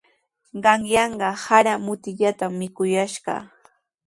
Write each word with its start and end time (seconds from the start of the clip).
Qanyanqa 0.63 1.29
sara 1.43 1.73
mutillatami 1.85 2.55
mikuyashqaa. 2.59 3.41